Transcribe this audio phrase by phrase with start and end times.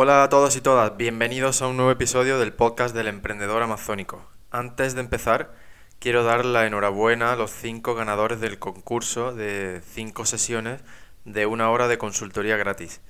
[0.00, 4.24] Hola a todos y todas, bienvenidos a un nuevo episodio del podcast del emprendedor amazónico.
[4.52, 5.52] Antes de empezar,
[5.98, 10.82] quiero dar la enhorabuena a los cinco ganadores del concurso de cinco sesiones
[11.24, 13.00] de una hora de consultoría gratis.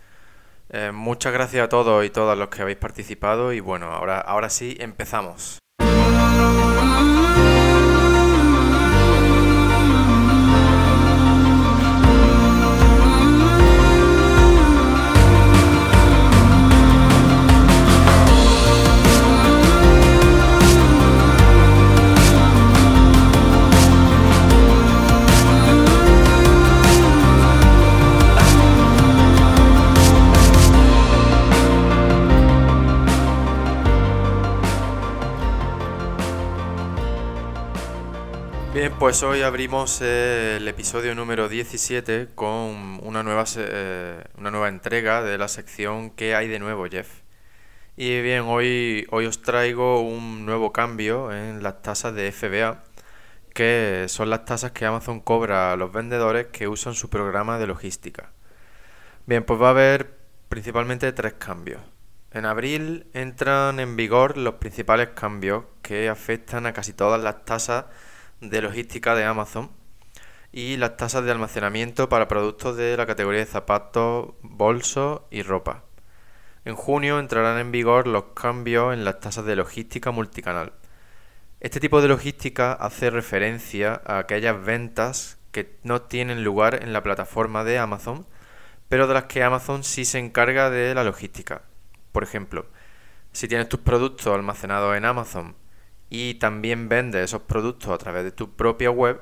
[0.70, 4.48] Eh, muchas gracias a todos y todas los que habéis participado y bueno, ahora, ahora
[4.48, 5.58] sí empezamos.
[38.88, 44.70] Bien, pues hoy abrimos eh, el episodio número 17 con una nueva, eh, una nueva
[44.70, 47.20] entrega de la sección ¿Qué hay de nuevo, Jeff?
[47.98, 52.82] Y bien, hoy, hoy os traigo un nuevo cambio en las tasas de FBA,
[53.52, 57.66] que son las tasas que Amazon cobra a los vendedores que usan su programa de
[57.66, 58.30] logística.
[59.26, 60.16] Bien, pues va a haber
[60.48, 61.82] principalmente tres cambios.
[62.30, 67.84] En abril entran en vigor los principales cambios que afectan a casi todas las tasas
[68.40, 69.70] de logística de Amazon
[70.52, 75.84] y las tasas de almacenamiento para productos de la categoría de zapatos, bolsos y ropa.
[76.64, 80.72] En junio entrarán en vigor los cambios en las tasas de logística multicanal.
[81.60, 87.02] Este tipo de logística hace referencia a aquellas ventas que no tienen lugar en la
[87.02, 88.26] plataforma de Amazon,
[88.88, 91.62] pero de las que Amazon sí se encarga de la logística.
[92.12, 92.66] Por ejemplo,
[93.32, 95.56] si tienes tus productos almacenados en Amazon
[96.10, 99.20] y también vendes esos productos a través de tu propia web,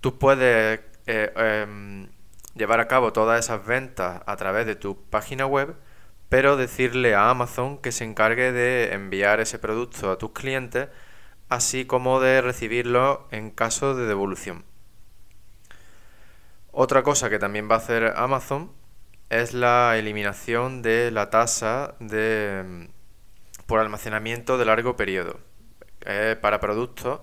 [0.00, 2.08] tú puedes eh, em,
[2.54, 5.74] llevar a cabo todas esas ventas a través de tu página web,
[6.28, 10.88] pero decirle a Amazon que se encargue de enviar ese producto a tus clientes,
[11.48, 14.64] así como de recibirlo en caso de devolución.
[16.72, 18.72] Otra cosa que también va a hacer Amazon
[19.28, 22.88] es la eliminación de la tasa de, em,
[23.66, 25.51] por almacenamiento de largo periodo
[26.40, 27.20] para productos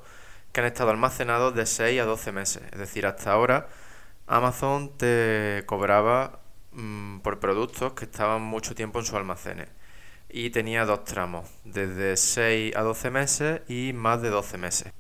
[0.52, 2.64] que han estado almacenados de 6 a 12 meses.
[2.72, 3.68] Es decir, hasta ahora
[4.28, 6.40] Amazon te cobraba
[6.72, 9.70] mm, por productos que estaban mucho tiempo en sus almacenes.
[10.30, 14.94] Y tenía dos tramos, desde 6 a 12 meses y más de 12 meses.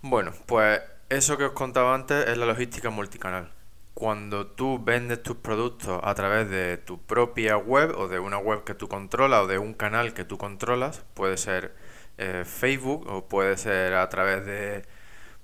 [0.00, 0.80] Bueno, pues
[1.10, 3.52] eso que os contaba antes es la logística multicanal.
[3.92, 8.64] Cuando tú vendes tus productos a través de tu propia web o de una web
[8.64, 11.74] que tú controlas o de un canal que tú controlas, puede ser
[12.18, 14.84] eh, Facebook o puede ser a través de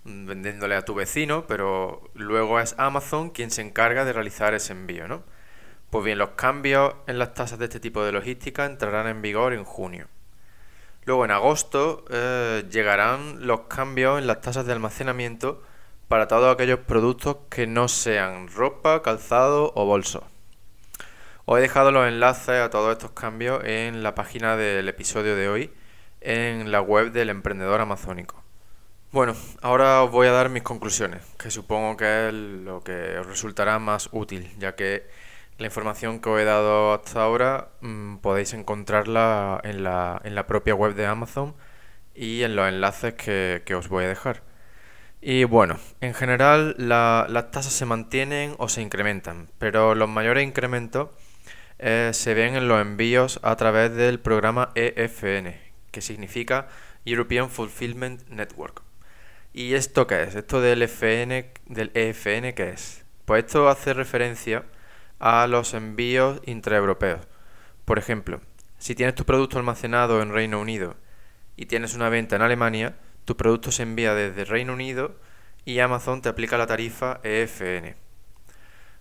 [0.04, 4.72] mm, vendiéndole a tu vecino, pero luego es Amazon quien se encarga de realizar ese
[4.72, 5.24] envío, ¿no?
[5.90, 9.52] Pues bien, los cambios en las tasas de este tipo de logística entrarán en vigor
[9.52, 10.06] en junio.
[11.04, 15.62] Luego en agosto eh, llegarán los cambios en las tasas de almacenamiento
[16.08, 20.24] para todos aquellos productos que no sean ropa, calzado o bolso.
[21.46, 25.48] Os he dejado los enlaces a todos estos cambios en la página del episodio de
[25.48, 25.72] hoy
[26.20, 28.42] en la web del emprendedor amazónico.
[29.12, 33.26] Bueno, ahora os voy a dar mis conclusiones, que supongo que es lo que os
[33.26, 35.08] resultará más útil, ya que
[35.58, 40.46] la información que os he dado hasta ahora mm, podéis encontrarla en la, en la,
[40.46, 41.56] propia web de Amazon
[42.14, 44.42] y en los enlaces que, os voy a dejar.
[45.20, 51.10] Y bueno, en general las tasas se mantienen o se incrementan, pero los mayores incrementos
[51.78, 56.68] eh, se ven en los envíos a través del programa EFN, que significa
[57.04, 58.82] European Fulfillment Network.
[59.52, 60.34] ¿Y esto qué es?
[60.34, 63.04] ¿Esto del, FN, del EFN qué es?
[63.24, 64.64] Pues esto hace referencia
[65.18, 67.26] a los envíos intraeuropeos.
[67.84, 68.40] Por ejemplo,
[68.78, 70.96] si tienes tu producto almacenado en Reino Unido
[71.56, 75.16] y tienes una venta en Alemania, tu producto se envía desde Reino Unido
[75.64, 77.96] y Amazon te aplica la tarifa EFN.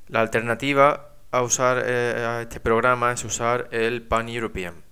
[0.07, 4.83] La alternativa a usar eh, este programa es usar el Pan European,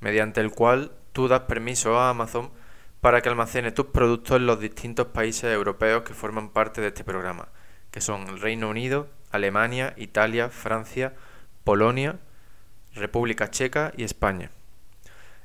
[0.00, 2.50] mediante el cual tú das permiso a Amazon
[3.00, 7.04] para que almacene tus productos en los distintos países europeos que forman parte de este
[7.04, 7.48] programa,
[7.90, 11.14] que son el Reino Unido, Alemania, Italia, Francia,
[11.64, 12.18] Polonia,
[12.94, 14.50] República Checa y España.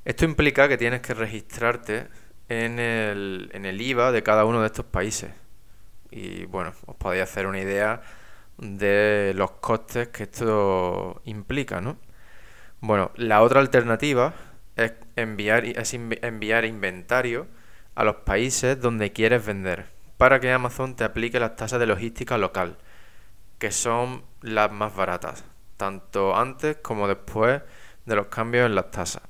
[0.05, 2.07] Esto implica que tienes que registrarte
[2.47, 5.31] en el, en el IVA de cada uno de estos países.
[6.11, 8.01] Y bueno, os podéis hacer una idea
[8.57, 11.97] de los costes que esto implica, ¿no?
[12.79, 14.33] Bueno, la otra alternativa
[14.77, 17.47] es enviar, es enviar inventario
[17.95, 22.37] a los países donde quieres vender para que Amazon te aplique las tasas de logística
[22.37, 22.77] local,
[23.59, 25.43] que son las más baratas.
[25.77, 27.61] tanto antes como después
[28.05, 29.21] de los cambios en las tasas.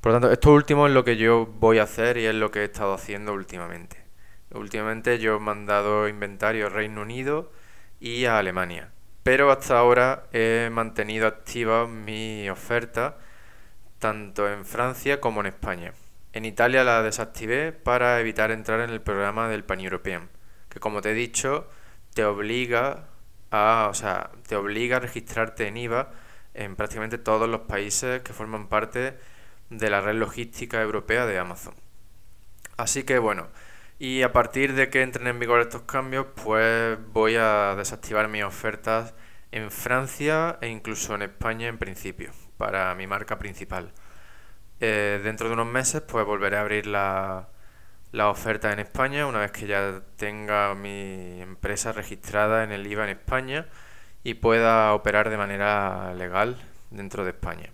[0.00, 2.50] Por lo tanto, esto último es lo que yo voy a hacer y es lo
[2.50, 4.02] que he estado haciendo últimamente.
[4.50, 7.52] Últimamente yo he mandado inventario a Reino Unido
[8.00, 8.90] y a Alemania.
[9.22, 13.18] Pero hasta ahora he mantenido activa mi oferta
[14.06, 15.92] tanto en Francia como en España.
[16.32, 20.28] En Italia la desactivé para evitar entrar en el programa del Pan European,
[20.68, 21.68] que como te he dicho,
[22.14, 23.08] te obliga
[23.50, 26.12] a, o sea, te obliga a registrarte en IVA
[26.54, 29.18] en prácticamente todos los países que forman parte
[29.70, 31.74] de la red logística europea de Amazon.
[32.76, 33.48] Así que bueno,
[33.98, 38.44] y a partir de que entren en vigor estos cambios, pues voy a desactivar mis
[38.44, 39.14] ofertas
[39.50, 43.92] en Francia e incluso en España en principio, para mi marca principal.
[44.80, 47.48] Eh, dentro de unos meses, pues volveré a abrir la,
[48.12, 53.04] la oferta en España una vez que ya tenga mi empresa registrada en el IVA
[53.04, 53.66] en España
[54.24, 56.56] y pueda operar de manera legal
[56.90, 57.72] dentro de España.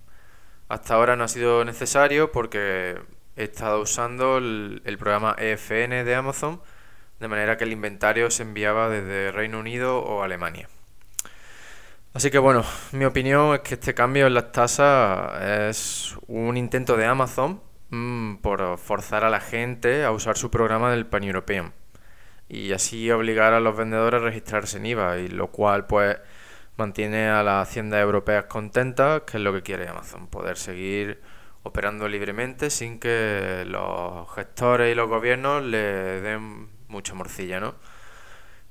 [0.68, 3.00] Hasta ahora no ha sido necesario porque
[3.36, 6.60] he estado usando el, programa EFN de Amazon,
[7.20, 10.68] de manera que el inventario se enviaba desde Reino Unido o Alemania.
[12.14, 12.62] Así que bueno,
[12.92, 18.36] mi opinión es que este cambio en las tasas es un intento de Amazon mm,
[18.36, 21.72] por forzar a la gente a usar su programa del Pan European
[22.52, 26.18] y así obligar a los vendedores a registrarse en IVA, y lo cual pues
[26.76, 31.22] mantiene a las haciendas europeas contentas, que es lo que quiere Amazon, poder seguir
[31.62, 37.74] operando libremente sin que los gestores y los gobiernos le den mucha morcilla, ¿no?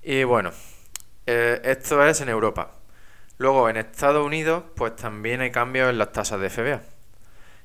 [0.04, 0.52] Y bueno,
[1.26, 2.81] eh, esto es en Europa.
[3.42, 6.84] Luego en Estados Unidos, pues también hay cambios en las tasas de FBA.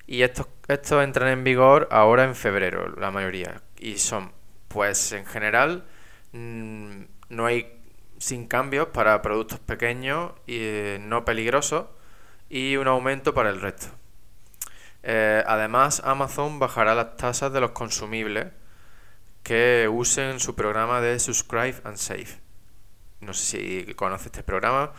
[0.06, 3.61] Y estos, estos entran en vigor ahora en febrero, la mayoría.
[3.78, 4.32] Y son,
[4.69, 5.84] pues en general,
[6.32, 7.78] mm, no hay
[8.17, 11.88] sin cambios para productos pequeños y eh, no peligrosos
[12.49, 13.88] y un aumento para el resto.
[15.02, 18.46] Eh, además, Amazon bajará las tasas de los consumibles
[19.43, 22.40] que usen su programa de Subscribe and Save.
[23.20, 24.94] No sé si conoces este programa,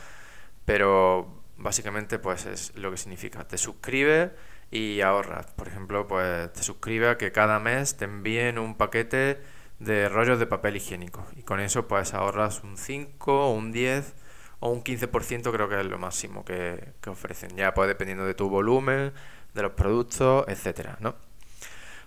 [0.67, 3.47] pero básicamente pues es lo que significa.
[3.47, 4.31] Te suscribes
[4.69, 5.45] y ahorras.
[5.53, 9.39] Por ejemplo, pues te suscribes a que cada mes te envíen un paquete
[9.79, 11.25] de rollos de papel higiénico.
[11.37, 14.13] Y con eso pues ahorras un 5 o un 10
[14.59, 17.55] o un 15% creo que es lo máximo que, ofrecen.
[17.55, 19.13] Ya pues dependiendo de tu volumen,
[19.53, 21.15] de los productos, etcétera, ¿no?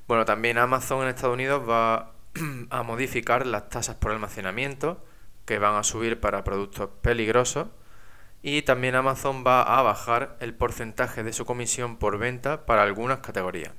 [0.06, 2.12] Bueno, también Amazon en Estados Unidos va
[2.68, 5.02] a modificar las tasas por almacenamiento
[5.46, 7.68] que van a subir para productos peligrosos
[8.42, 13.18] y también Amazon va a bajar el porcentaje de su comisión por venta para algunas
[13.18, 13.72] categorías.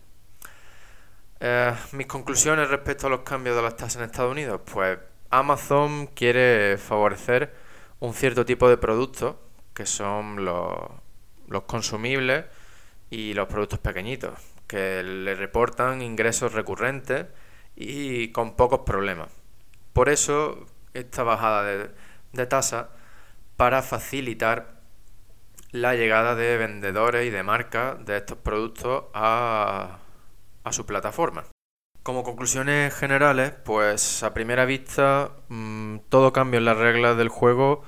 [1.40, 4.62] Eh, mis conclusiones respecto a los cambios de las tasas en Estados Unidos.
[4.72, 5.00] Pues
[5.32, 7.56] Amazon quiere favorecer
[8.00, 9.36] un cierto tipo de productos,
[9.74, 10.76] que son los,
[11.48, 12.46] los consumibles
[13.10, 14.34] y los productos pequeñitos,
[14.68, 17.26] que le reportan ingresos recurrentes
[17.76, 19.30] y con pocos problemas.
[19.94, 21.92] Por eso esta bajada de,
[22.34, 22.90] de tasa
[23.62, 24.82] para facilitar
[25.72, 30.00] la llegada de vendedores y de marcas de estos productos a
[30.64, 31.44] a su plataforma.
[32.02, 37.84] Como conclusiones generales, pues a primera vista mm, todo cambio en las reglas del juego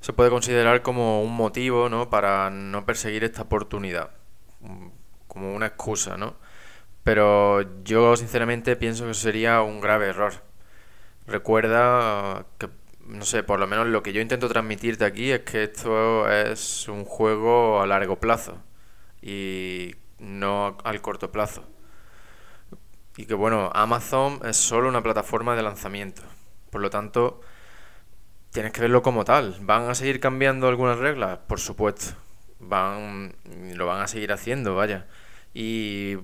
[0.00, 2.08] se puede considerar como un motivo ¿no?
[2.08, 4.12] para no perseguir esta oportunidad,
[4.60, 4.86] mm,
[5.26, 6.36] como una excusa, ¿no?
[7.04, 10.32] Pero yo sinceramente pienso que sería un grave error.
[11.26, 12.70] Recuerda que,
[13.08, 16.88] no sé, por lo menos lo que yo intento transmitirte aquí es que esto es
[16.88, 18.58] un juego a largo plazo
[19.22, 21.64] y no al corto plazo.
[23.16, 26.22] Y que bueno, Amazon es solo una plataforma de lanzamiento.
[26.70, 27.40] Por lo tanto,
[28.52, 29.56] tienes que verlo como tal.
[29.62, 31.38] ¿Van a seguir cambiando algunas reglas?
[31.48, 32.14] Por supuesto.
[32.60, 33.34] Van,
[33.74, 35.06] lo van a seguir haciendo, vaya.
[35.54, 36.16] Y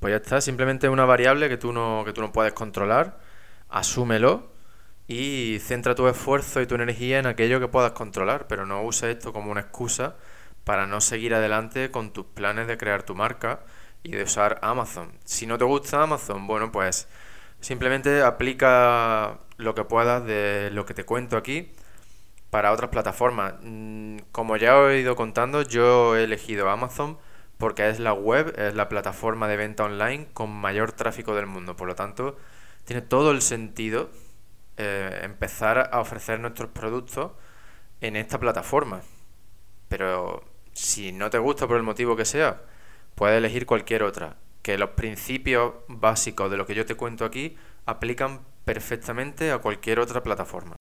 [0.00, 3.20] pues ya está, simplemente una variable que tú no, que tú no puedes controlar.
[3.68, 4.51] Asúmelo
[5.08, 9.16] y centra tu esfuerzo y tu energía en aquello que puedas controlar, pero no uses
[9.16, 10.16] esto como una excusa
[10.64, 13.60] para no seguir adelante con tus planes de crear tu marca
[14.02, 15.12] y de usar Amazon.
[15.24, 17.08] Si no te gusta Amazon, bueno, pues
[17.60, 21.72] simplemente aplica lo que puedas de lo que te cuento aquí
[22.50, 23.54] para otras plataformas.
[23.62, 27.18] Mm, como ya he ido contando, yo he elegido Amazon
[27.58, 31.76] porque es la web, es la plataforma de venta online con mayor tráfico del mundo.
[31.76, 32.36] Por lo tanto,
[32.84, 34.10] tiene todo el sentido
[34.76, 37.32] eh, empezar a ofrecer nuestros productos
[38.00, 39.02] en esta plataforma.
[39.88, 42.62] Pero si no te gusta por el motivo que sea,
[43.14, 44.36] puedes elegir cualquier otra.
[44.62, 49.98] Que los principios básicos de lo que yo te cuento aquí aplican perfectamente a cualquier
[50.00, 50.76] otra plataforma.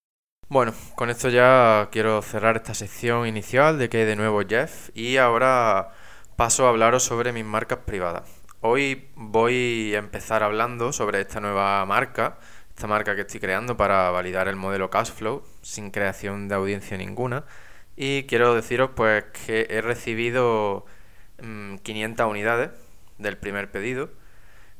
[0.47, 5.17] Bueno, con esto ya quiero cerrar esta sección inicial de que de nuevo Jeff y
[5.17, 5.93] ahora
[6.35, 8.29] paso a hablaros sobre mis marcas privadas.
[8.59, 12.37] Hoy voy a empezar hablando sobre esta nueva marca,
[12.81, 17.43] esta marca que estoy creando para validar el modelo Cashflow sin creación de audiencia ninguna
[17.95, 20.87] y quiero deciros pues que he recibido
[21.83, 22.71] 500 mm, unidades
[23.19, 24.09] del primer pedido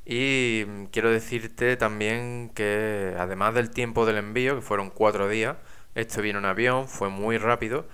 [0.04, 5.58] y quiero decirte también que además del tiempo del envío, que fueron cuatro días,
[5.94, 7.86] esto vino en avión, fue muy rápido,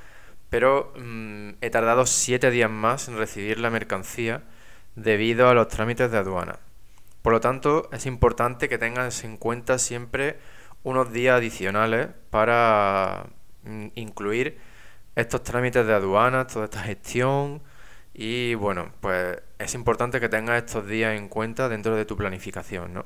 [0.49, 4.43] pero mm, he tardado siete días más en recibir la mercancía
[4.95, 6.59] debido a los trámites de aduana.
[7.27, 10.39] Por lo tanto, es importante que tengas en cuenta siempre
[10.83, 13.25] unos días adicionales para
[13.63, 14.57] mm, incluir
[15.13, 17.61] estos trámites de aduana, toda esta gestión,
[18.13, 22.93] y bueno, pues es importante que tengas estos días en cuenta dentro de tu planificación,
[22.93, 23.03] ¿no?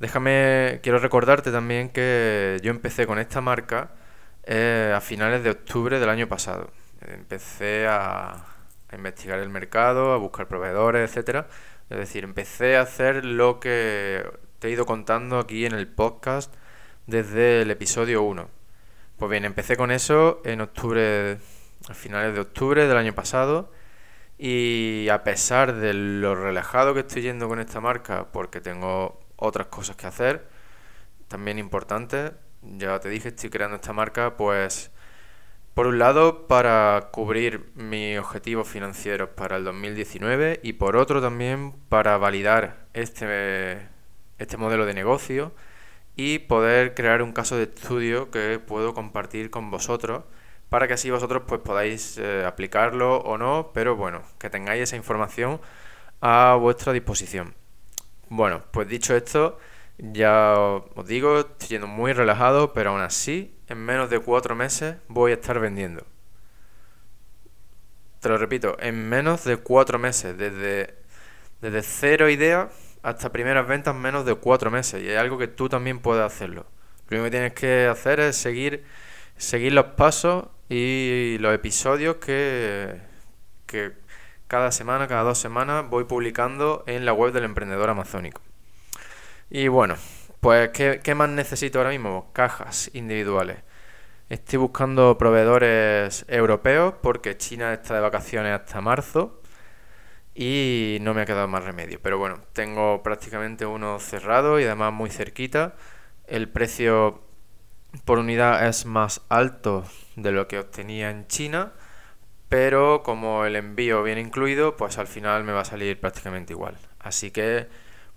[0.00, 3.92] Déjame, quiero recordarte también que yo empecé con esta marca
[4.42, 6.72] eh, a finales de octubre del año pasado.
[7.00, 8.44] Empecé a,
[8.88, 11.46] a investigar el mercado, a buscar proveedores, etcétera.
[11.90, 14.24] Es decir, empecé a hacer lo que
[14.58, 16.54] te he ido contando aquí en el podcast
[17.06, 18.48] desde el episodio 1.
[19.18, 21.38] Pues bien, empecé con eso en octubre,
[21.88, 23.70] a finales de octubre del año pasado
[24.38, 29.66] y a pesar de lo relajado que estoy yendo con esta marca, porque tengo otras
[29.68, 30.48] cosas que hacer,
[31.28, 34.90] también importantes, ya te dije, estoy creando esta marca, pues
[35.74, 41.72] por un lado para cubrir mis objetivos financieros para el 2019 y por otro también
[41.88, 43.88] para validar este,
[44.38, 45.52] este modelo de negocio
[46.16, 50.22] y poder crear un caso de estudio que puedo compartir con vosotros
[50.68, 54.96] para que así vosotros pues podáis eh, aplicarlo o no, pero bueno, que tengáis esa
[54.96, 55.60] información
[56.20, 57.54] a vuestra disposición.
[58.28, 59.58] Bueno, pues dicho esto,
[59.98, 64.96] ya os digo, estoy yendo muy relajado, pero aún así, en menos de cuatro meses
[65.08, 66.06] voy a estar vendiendo.
[68.20, 70.94] Te lo repito, en menos de cuatro meses, desde,
[71.60, 72.70] desde cero idea
[73.02, 75.02] hasta primeras ventas, menos de cuatro meses.
[75.02, 76.66] Y es algo que tú también puedes hacerlo.
[77.08, 78.84] Lo único que tienes que hacer es seguir,
[79.36, 82.98] seguir los pasos y los episodios que,
[83.66, 83.92] que
[84.46, 88.40] cada semana, cada dos semanas voy publicando en la web del emprendedor amazónico.
[89.50, 89.96] Y bueno,
[90.44, 92.30] pues ¿qué, más necesito ahora mismo?
[92.34, 93.62] Cajas individuales.
[94.28, 99.40] Estoy buscando proveedores europeos porque China está de vacaciones hasta marzo
[100.34, 101.98] y no me ha quedado más remedio.
[102.02, 105.76] Pero bueno, tengo prácticamente uno cerrado y además muy cerquita.
[106.26, 107.22] El precio
[108.04, 111.72] por unidad es más alto de lo que obtenía en China,
[112.50, 116.76] pero como el envío viene incluido, pues al final me va a salir prácticamente igual.
[116.98, 117.66] Así que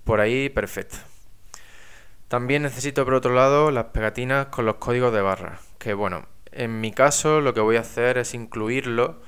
[0.04, 0.98] por ahí perfecto.
[2.28, 6.82] También necesito por otro lado las pegatinas con los códigos de barra, que bueno, en
[6.82, 9.22] mi caso lo que voy a hacer es incluirlo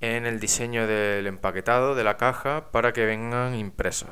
[0.00, 4.10] en el diseño del empaquetado de la caja para que vengan impresos.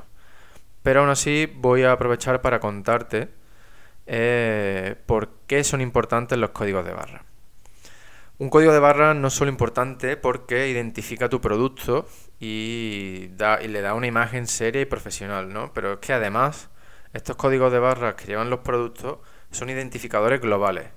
[0.82, 3.28] Pero aún así voy a aprovechar para contarte
[4.06, 7.24] eh, por qué son importantes los códigos de barra.
[8.38, 12.06] Un código de barra no es solo importante porque identifica tu producto
[12.38, 15.72] y, da, y le da una imagen seria y profesional, ¿no?
[15.74, 16.70] Pero es que además
[17.12, 19.18] estos códigos de barras que llevan los productos
[19.50, 20.90] son identificadores globales.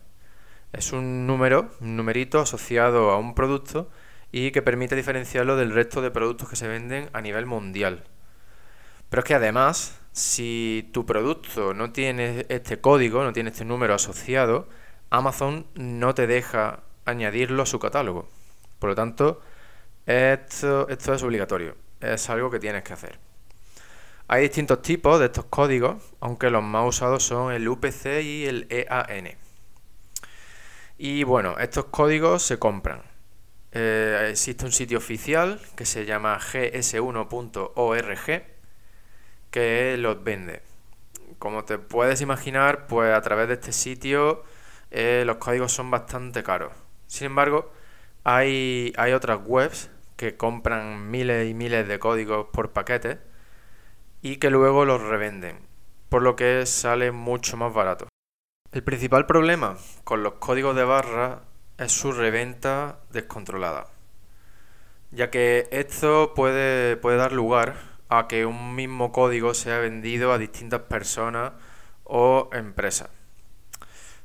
[0.74, 3.90] Es un número, un numerito asociado a un producto
[4.32, 8.04] y que permite diferenciarlo del resto de productos que se venden a nivel mundial.
[9.10, 13.94] Pero es que además, si tu producto no tiene este código, no tiene este número
[13.94, 14.70] asociado,
[15.10, 18.30] Amazon no te deja añadirlo a su catálogo.
[18.80, 19.42] Por lo tanto,
[20.06, 23.31] esto, esto es obligatorio, es algo que tienes que hacer.
[24.32, 28.66] Hay distintos tipos de estos códigos, aunque los más usados son el UPC y el
[28.70, 29.36] EAN.
[30.98, 33.02] Y bueno, estos códigos se compran.
[33.74, 38.44] Eh, existe un sitio oficial que se llama gs1.org
[39.50, 40.62] que los vende.
[41.38, 44.46] Como te puedes imaginar, pues a través de este sitio
[44.92, 46.72] eh, los códigos son bastante caros.
[47.06, 47.70] Sin embargo,
[48.24, 53.30] hay, hay otras webs que compran miles y miles de códigos por paquete
[54.22, 55.60] y que luego los revenden,
[56.10, 58.08] por lo que sale mucho más barato.
[58.72, 61.42] El principal problema con los códigos de barra
[61.78, 63.88] es su reventa descontrolada,
[65.12, 67.76] ya que esto puede, puede dar lugar
[68.10, 71.54] a que un mismo código sea vendido a distintas personas
[72.04, 73.10] o empresas.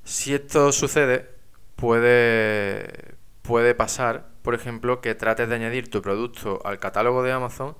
[0.05, 1.31] Si esto sucede,
[1.77, 7.77] puede, puede pasar, por ejemplo, que trates de añadir tu producto al catálogo de Amazon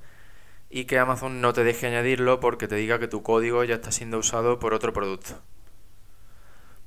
[0.71, 3.93] y que Amazon no te deje añadirlo porque te diga que tu código ya está
[3.93, 5.41] siendo usado por otro producto.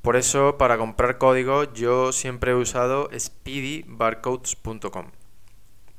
[0.01, 5.07] Por eso, para comprar códigos, yo siempre he usado speedybarcodes.com.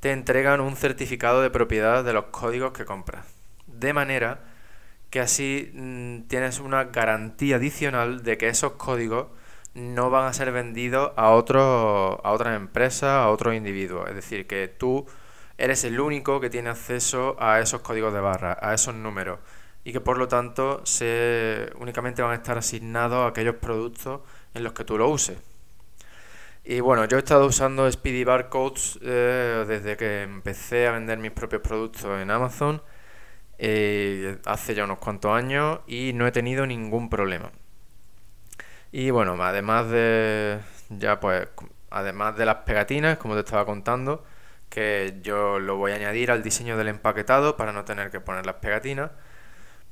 [0.00, 3.24] te entregan un certificado de propiedad de los códigos que compras.
[3.66, 4.40] De manera
[5.08, 9.28] que así mm, tienes una garantía adicional de que esos códigos
[9.72, 14.10] no van a ser vendidos a, otro, a otras empresas, a otros individuos.
[14.10, 15.06] Es decir, que tú
[15.56, 19.38] eres el único que tiene acceso a esos códigos de barra, a esos números
[19.86, 24.20] y que por lo tanto se, únicamente van a estar asignados a aquellos productos
[24.52, 25.38] en los que tú lo uses.
[26.64, 31.30] Y bueno, yo he estado usando Speedy Barcodes eh, desde que empecé a vender mis
[31.30, 32.82] propios productos en Amazon
[33.58, 37.52] eh, hace ya unos cuantos años y no he tenido ningún problema.
[38.90, 41.46] Y bueno, además de ya pues
[41.90, 44.24] además de las pegatinas, como te estaba contando,
[44.68, 48.46] que yo lo voy a añadir al diseño del empaquetado para no tener que poner
[48.46, 49.12] las pegatinas.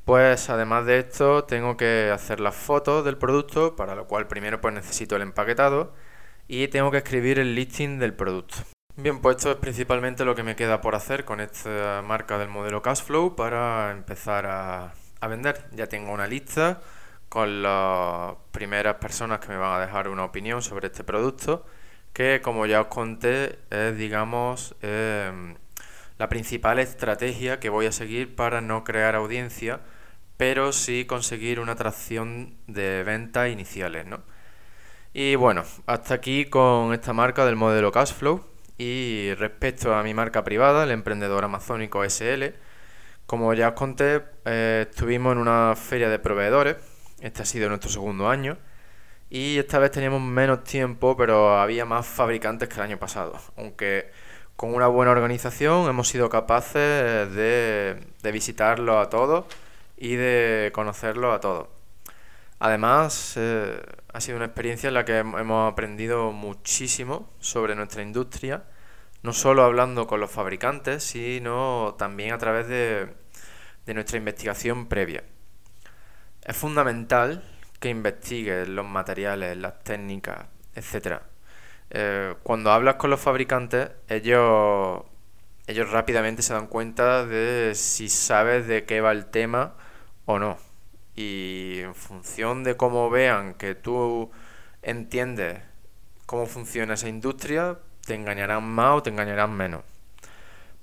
[0.05, 4.61] Pues además de esto tengo que hacer las fotos del producto, para lo cual primero
[4.61, 5.95] pues necesito el empaquetado
[6.47, 8.57] y tengo que escribir el listing del producto.
[8.97, 12.49] Bien, pues esto es principalmente lo que me queda por hacer con esta marca del
[12.49, 15.67] modelo Cashflow para empezar a, a vender.
[15.73, 16.81] Ya tengo una lista
[17.29, 21.65] con las primeras personas que me van a dejar una opinión sobre este producto,
[22.13, 25.57] que como ya os conté es, digamos, em,
[26.19, 29.81] la principal estrategia que voy a seguir para no crear audiencia
[30.37, 34.23] pero sí conseguir una atracción de ventas iniciales, ¿no?
[35.13, 38.45] Y bueno, hasta aquí con esta marca del modelo Cashflow.
[38.77, 42.55] Y respecto a mi marca privada, el emprendedor amazónico SL,
[43.27, 46.77] como ya os conté, eh, estuvimos en una feria de proveedores.
[47.21, 48.59] Este ha sido nuestro segundo año.
[49.31, 53.39] Y esta vez teníamos menos tiempo, pero había más fabricantes que el año pasado.
[53.57, 54.11] Aunque
[54.57, 59.47] con una buena organización hemos sido capaces de, de visitarlos a todos
[59.97, 61.69] y de conocerlo a todos.
[62.59, 63.79] Además, eh,
[64.13, 68.65] ha sido una experiencia en la que hemos aprendido muchísimo sobre nuestra industria,
[69.23, 73.13] no solo hablando con los fabricantes, sino también a través de,
[73.93, 75.25] nuestra investigación previa.
[76.43, 77.45] Es fundamental
[77.81, 81.21] que investigues los materiales, las técnicas, etc.
[81.91, 85.03] Eh, cuando hablas con los fabricantes, ellos,
[85.67, 89.75] ellos rápidamente se dan cuenta de si sabes de qué va el tema
[90.27, 90.59] o no.
[91.17, 94.31] Y en función de cómo vean que tú
[94.83, 95.61] entiendes
[96.27, 99.83] cómo funciona esa industria, te engañarán más o te engañarán menos.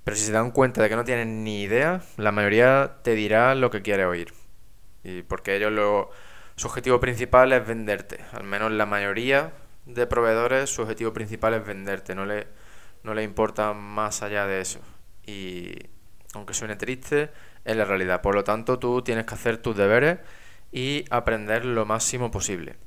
[0.04, 3.54] Pero si se dan cuenta de que no tienen ni idea, la mayoría te dirá
[3.56, 4.34] lo que quiere oír.
[5.04, 6.10] Y porque ellos lo,
[6.56, 8.19] su objetivo principal es venderte.
[8.34, 9.54] Al menos la mayoría
[9.86, 12.15] de proveedores su objetivo principal es venderte.
[12.15, 12.47] No le,
[13.04, 14.80] no le importa más allá de eso.
[15.25, 15.75] Y
[16.34, 17.30] aunque suene triste,
[17.65, 18.21] es la realidad.
[18.21, 20.19] Por lo tanto, tú tienes que hacer tus deberes
[20.71, 22.78] y aprender lo máximo posible.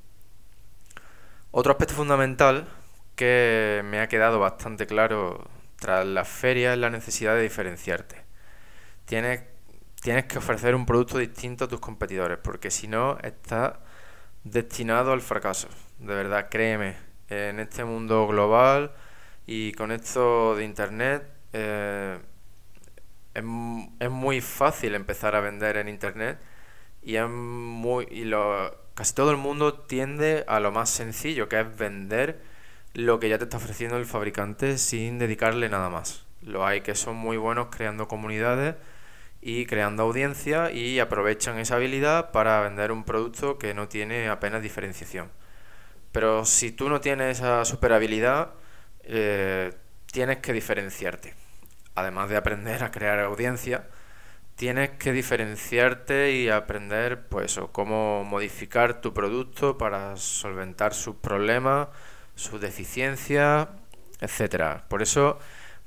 [1.50, 2.66] Otro aspecto fundamental
[3.14, 8.24] que me ha quedado bastante claro tras la feria es la necesidad de diferenciarte.
[9.04, 9.42] Tienes,
[10.02, 13.74] tienes que ofrecer un producto distinto a tus competidores, porque si no, estás
[14.44, 15.68] destinado al fracaso.
[15.98, 16.96] De verdad, créeme,
[17.28, 18.92] en este mundo global
[19.46, 22.18] y con esto de Internet, eh,
[23.34, 23.44] es,
[24.00, 26.38] es, muy fácil empezar a vender en internet
[27.02, 31.60] y es muy y lo, casi todo el mundo tiende a lo más sencillo que
[31.60, 32.40] es vender
[32.94, 36.26] lo que ya te está ofreciendo el fabricante sin dedicarle nada más.
[36.42, 38.76] Lo hay que son muy buenos creando comunidades
[39.42, 44.62] y creando audiencia y aprovechan esa habilidad para vender un producto que no tiene apenas
[44.62, 45.30] diferenciación.
[46.12, 48.52] Pero si tú no tienes esa super habilidad,
[49.04, 49.72] eh,
[50.06, 51.43] tienes que diferenciarte
[51.94, 53.88] además de aprender a crear audiencia,
[54.56, 61.88] tienes que diferenciarte y aprender pues cómo modificar tu producto para solventar sus problemas,
[62.34, 63.68] sus deficiencias,
[64.20, 64.84] etcétera.
[64.88, 65.38] Por eso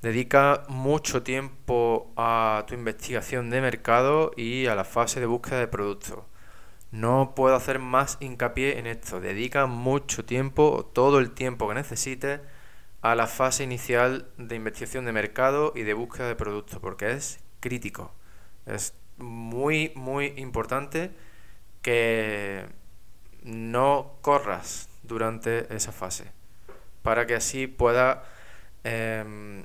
[0.02, 5.68] dedica mucho tiempo a tu investigación de mercado y a la fase de búsqueda de
[5.68, 6.20] productos.
[6.92, 9.20] No puedo hacer más hincapié en esto.
[9.20, 12.40] Dedica mucho tiempo, todo el tiempo que necesites
[13.02, 17.40] a la fase inicial de investigación de mercado y de búsqueda de productos, porque es
[17.60, 18.14] crítico.
[18.66, 21.12] Es muy, muy importante
[21.82, 22.66] que
[23.44, 26.32] no corras durante esa fase,
[27.02, 28.20] para que así puedas
[28.84, 29.64] em,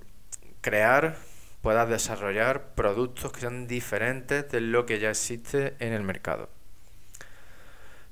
[0.60, 1.16] crear,
[1.62, 6.48] puedas desarrollar productos que sean diferentes de lo que ya existe en el mercado.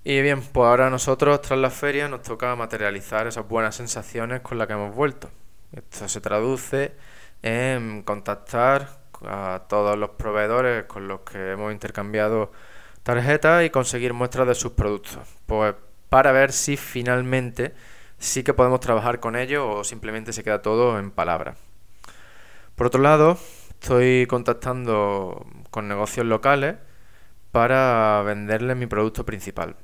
[0.03, 4.57] Y bien, pues ahora nosotros tras la feria nos toca materializar esas buenas sensaciones con
[4.57, 5.31] las que hemos vuelto.
[5.73, 6.95] Esto se traduce
[7.43, 12.51] en contactar a todos los proveedores con los que hemos intercambiado
[13.03, 15.19] tarjetas y conseguir muestras de sus productos.
[15.47, 15.75] Pues
[16.09, 17.75] para ver si finalmente
[18.19, 21.59] sí que podemos trabajar con ellos o simplemente se queda todo en palabras.
[22.75, 23.39] Por otro lado,
[23.81, 26.77] estoy contactando con negocios locales
[27.53, 29.77] para venderles mi producto principal.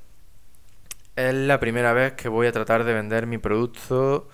[1.17, 4.29] Es la primera vez que voy a tratar de vender mi producto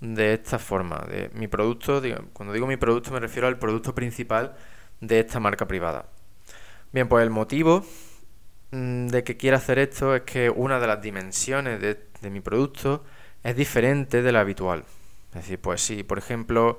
[0.00, 0.98] de esta forma.
[1.08, 2.00] De mi producto,
[2.32, 4.54] cuando digo mi producto me refiero al producto principal
[5.00, 6.06] de esta marca privada.
[6.92, 7.84] Bien, pues el motivo
[8.70, 12.40] mm, de que quiera hacer esto es que una de las dimensiones de, de mi
[12.40, 13.04] producto
[13.42, 14.84] es diferente de la habitual.
[15.30, 16.78] Es decir, pues si por ejemplo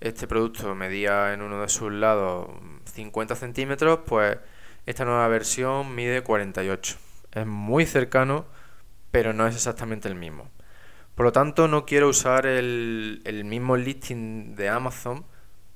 [0.00, 2.48] este producto medía en uno de sus lados
[2.94, 4.38] 50 centímetros, pues
[4.86, 6.96] esta nueva versión mide 48.
[7.32, 8.46] Es muy cercano,
[9.10, 10.50] pero no es exactamente el mismo.
[11.14, 15.24] Por lo tanto, no quiero usar el, mismo listing de Amazon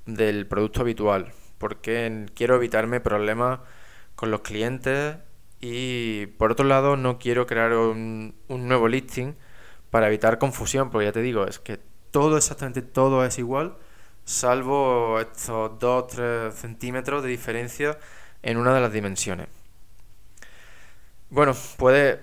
[0.06, 3.60] del producto habitual, porque quiero evitarme problemas
[4.14, 5.16] con los clientes
[5.60, 9.34] y por otro lado no quiero crear un, un nuevo listing
[9.90, 11.80] para evitar confusión, porque ya te digo, es que
[12.12, 13.76] todo, exactamente todo es igual,
[14.24, 17.98] salvo estos 2-3 centímetros de diferencia
[18.42, 19.48] en una de las dimensiones.
[21.30, 22.20] Bueno, puede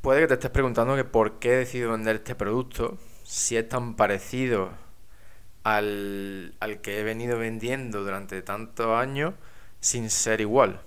[0.00, 3.68] Puede que te estés preguntando que por qué he decidido vender este producto si es
[3.68, 4.70] tan parecido
[5.62, 9.34] al, que he venido vendiendo durante tantos años
[9.80, 10.80] sin ser igual.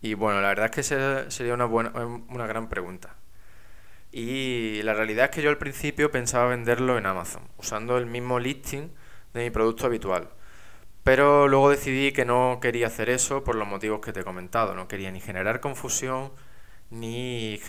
[0.00, 1.90] Y bueno, la verdad es que sería una, buena,
[2.28, 3.16] una gran pregunta.
[4.12, 8.38] Y la realidad es que yo al principio pensaba venderlo en Amazon, usando el mismo
[8.38, 8.90] listing
[9.34, 10.30] de mi producto habitual.
[11.02, 14.74] Pero luego decidí que no quería hacer eso por los motivos que te he comentado.
[14.74, 16.32] No quería ni generar confusión,
[16.90, 17.60] ni,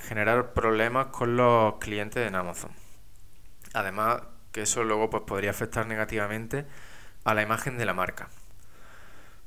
[0.00, 2.70] generar problemas con los clientes en Amazon.
[3.74, 6.66] Además, que eso luego pues, podría afectar negativamente
[7.24, 8.28] a la imagen de la marca.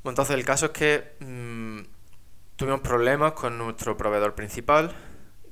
[0.03, 1.79] Entonces, el caso es que mm,
[2.55, 4.95] tuvimos problemas con nuestro proveedor principal,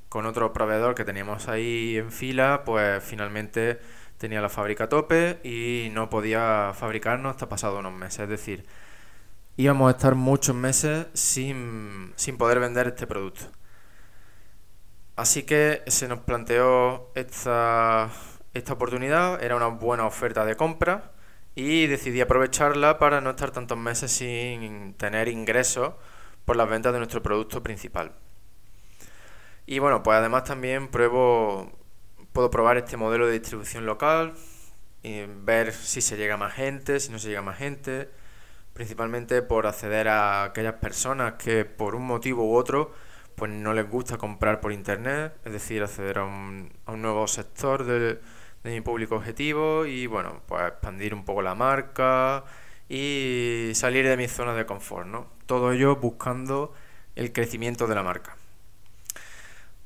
[0.09, 3.79] con otro proveedor que teníamos ahí en fila, pues finalmente
[4.17, 8.21] tenía la fábrica a tope y no podía fabricarnos hasta pasado unos meses.
[8.21, 8.65] Es decir,
[9.57, 13.45] íbamos a estar muchos meses sin, sin poder vender este producto.
[15.15, 18.09] Así que se nos planteó esta,
[18.53, 21.11] esta oportunidad, era una buena oferta de compra
[21.55, 25.95] y decidí aprovecharla para no estar tantos meses sin tener ingresos
[26.45, 28.13] por las ventas de nuestro producto principal.
[29.65, 31.71] Y bueno, pues además también pruebo,
[32.31, 34.35] puedo probar este modelo de distribución local,
[35.03, 38.09] y ver si se llega más gente, si no se llega más gente,
[38.77, 42.93] principalmente por acceder a aquellas personas que por un motivo u otro
[43.33, 47.85] pues no les gusta comprar por internet, es decir, acceder a un, un nuevo sector
[47.85, 48.19] de, de,
[48.63, 52.43] mi público objetivo y bueno, pues expandir un poco la marca
[52.87, 55.25] y salir de mi zona de confort, ¿no?
[55.47, 56.71] Todo ello buscando
[57.15, 58.37] el crecimiento de la marca.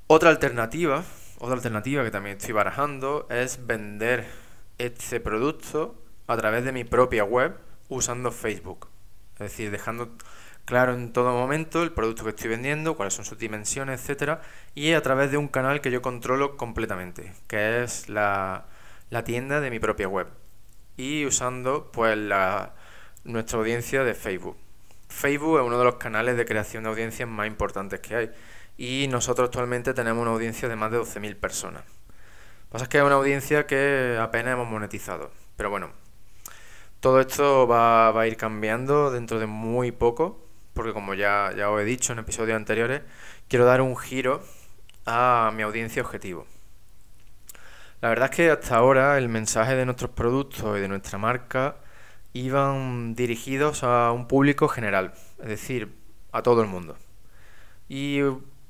[0.07, 1.03] Otra alternativa,
[1.39, 4.27] otra alternativa que también estoy barajando es vender
[4.77, 5.95] este producto
[6.27, 8.87] a través de mi propia web usando Facebook.
[9.33, 10.15] Es decir, dejando
[10.65, 14.41] claro en todo momento el producto que estoy vendiendo, cuáles son sus dimensiones, etcétera,
[14.73, 18.65] y a través de un canal que yo controlo completamente, que es la,
[19.25, 20.27] tienda de mi propia web.
[20.95, 22.75] Y usando pues la,
[23.25, 24.57] nuestra audiencia de Facebook.
[25.09, 28.31] Facebook es uno de los canales de creación de audiencias más importantes que hay.
[28.77, 31.83] Y nosotros actualmente tenemos una audiencia de más de 12.000 personas.
[31.83, 35.31] Lo que pasa es que es una audiencia que apenas hemos monetizado.
[35.57, 35.91] Pero bueno,
[37.01, 40.41] todo esto va, va a ir cambiando dentro de muy poco
[40.73, 43.01] porque como ya, ya os he dicho en episodios anteriores,
[43.47, 44.41] quiero dar un giro
[45.05, 46.45] a mi audiencia objetivo.
[48.01, 51.75] La verdad es que hasta ahora el mensaje de nuestros productos y de nuestra marca
[52.33, 55.93] iban dirigidos a un público general, es decir,
[56.31, 56.97] a todo el mundo.
[57.89, 58.19] Y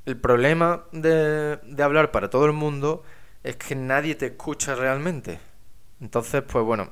[0.06, 3.04] el problema de, de hablar para todo el mundo
[3.44, 5.40] es que nadie te escucha realmente.
[6.02, 6.90] Entonces, pues bueno,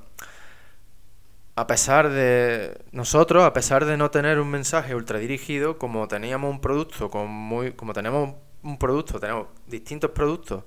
[1.60, 6.50] a pesar de nosotros, a pesar de no tener un mensaje ultra dirigido, como teníamos
[6.50, 10.64] un producto con muy, como tenemos un producto, tenemos distintos productos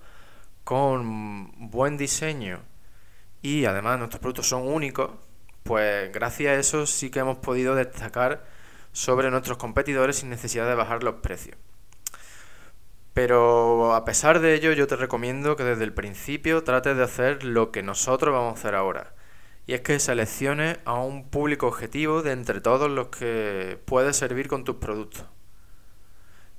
[0.65, 2.61] con buen diseño
[3.41, 5.13] y además nuestros productos son únicos,
[5.63, 8.45] pues gracias a eso sí que hemos podido destacar
[8.93, 11.57] sobre nuestros competidores sin necesidad de bajar los precios.
[13.15, 17.45] Pero a pesar de ello, yo te recomiendo que desde el principio trates de hacer
[17.45, 19.15] lo que nosotros vamos a hacer ahora.
[19.67, 24.49] Y es que selecciones a un público objetivo de entre todos los que puedes servir
[24.49, 25.25] con tus productos.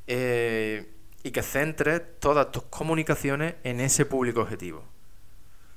[0.07, 0.89] Eh,
[1.23, 4.83] y que centres todas tus comunicaciones en ese público objetivo.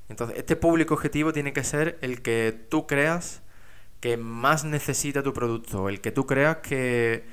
[0.09, 3.43] Entonces, este público objetivo tiene que ser el que tú creas
[4.01, 7.25] que más necesita tu producto, el que tú creas que,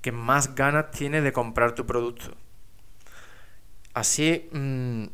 [0.00, 2.34] que más ganas tiene de comprar tu producto.
[3.94, 5.04] Así, mm,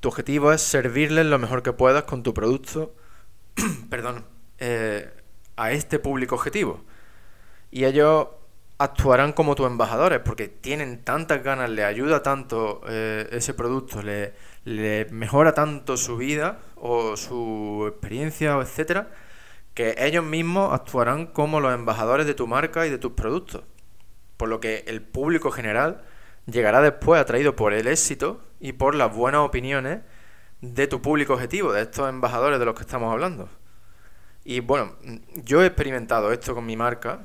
[0.00, 2.94] tu objetivo es servirles lo mejor que puedas con tu producto,
[3.90, 4.24] perdón,
[4.58, 5.12] eh,
[5.56, 6.84] a este público objetivo.
[7.70, 8.28] Y ellos
[8.78, 14.34] actuarán como tus embajadores porque tienen tantas ganas, le ayuda tanto eh, ese producto, le,
[14.64, 19.10] le, mejora tanto su vida o su experiencia, o etcétera,
[19.74, 23.62] que ellos mismos actuarán como los embajadores de tu marca y de tus productos.
[24.36, 26.02] Por lo que el público general
[26.46, 30.00] llegará después atraído por el éxito y por las buenas opiniones
[30.62, 33.48] de tu público objetivo, de estos embajadores de los que estamos hablando.
[34.44, 34.96] Y bueno,
[35.34, 37.24] yo he experimentado esto con mi marca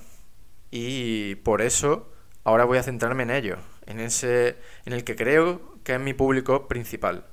[0.71, 2.11] y por eso
[2.43, 6.13] ahora voy a centrarme en ello, en ese en el que creo que es mi
[6.13, 7.25] público principal,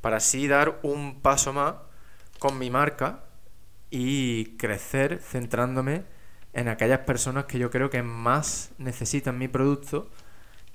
[0.00, 1.74] para así dar un paso más
[2.38, 3.24] con mi marca
[3.90, 6.04] y crecer centrándome
[6.52, 10.10] en aquellas personas que yo creo que más necesitan mi producto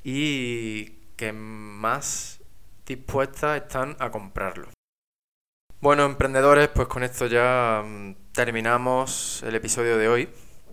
[0.04, 2.41] y que más
[2.96, 4.70] dispuestas están a comprarlo.
[5.80, 10.30] Bueno, emprendedores, pues con esto ya mm, terminamos el episodio de hoy.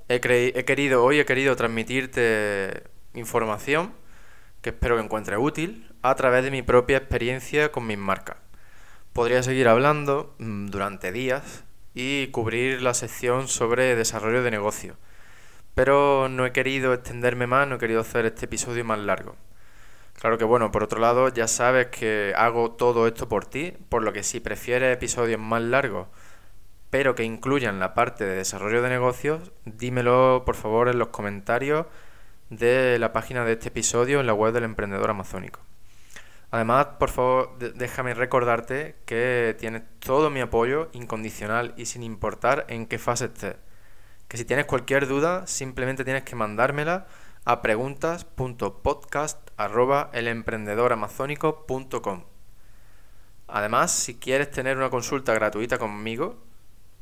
[0.08, 3.92] He, querido, hoy he querido transmitirte información
[4.62, 8.36] que espero que encuentres útil a través de mi propia experiencia con mis marcas.
[9.12, 14.96] Podría seguir hablando mm, durante días y cubrir la sección sobre desarrollo de negocio.
[15.74, 19.36] Pero no he querido extenderme más, no he querido hacer este episodio más largo.
[20.20, 24.02] Claro que bueno, por otro lado, ya sabes que hago todo esto por ti, por
[24.02, 26.08] lo que si prefieres episodios más largos,
[26.90, 31.86] pero que incluyan la parte de desarrollo de negocios, dímelo por favor en los comentarios
[32.50, 35.60] de la página de este episodio en la web del emprendedor amazónico.
[36.50, 42.86] Además, por favor, déjame recordarte que tienes todo mi apoyo incondicional y sin importar en
[42.86, 43.54] qué fase estés.
[44.26, 47.06] Que si tienes cualquier duda, simplemente tienes que mandármela
[47.44, 47.62] a
[49.58, 52.24] preguntas.podcast@elemprendedoramazónico.com.
[53.48, 56.36] Además, si quieres tener una consulta gratuita conmigo,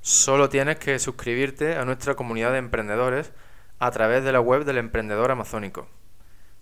[0.01, 3.33] solo tienes que suscribirte a nuestra comunidad de emprendedores
[3.79, 5.87] a través de la web del emprendedor amazónico.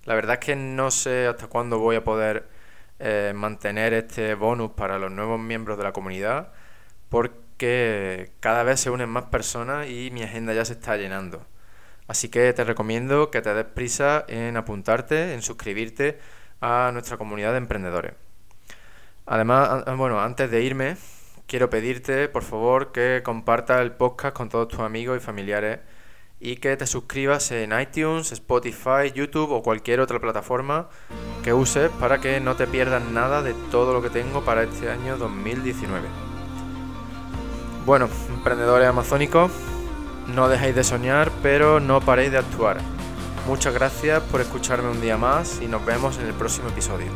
[0.04, 2.48] La verdad es que no sé hasta cuándo voy a poder
[2.98, 6.52] eh, mantener este bonus para los nuevos miembros de la comunidad
[7.08, 11.46] porque cada vez se unen más personas y mi agenda ya se está llenando.
[12.06, 16.18] Así que te recomiendo que te des prisa en apuntarte, en suscribirte
[16.60, 18.14] a nuestra comunidad de emprendedores.
[19.26, 20.96] Además, bueno, antes de irme,
[21.46, 25.80] quiero pedirte, por favor, que compartas el podcast con todos tus amigos y familiares
[26.40, 30.88] y que te suscribas en iTunes, Spotify, YouTube o cualquier otra plataforma
[31.42, 34.90] que uses para que no te pierdas nada de todo lo que tengo para este
[34.90, 36.06] año 2019.
[37.86, 39.50] Bueno, emprendedores amazónicos,
[40.26, 42.78] no dejéis de soñar, pero no paréis de actuar.
[43.46, 47.08] Muchas gracias por escucharme un día más y nos vemos en el próximo episodio.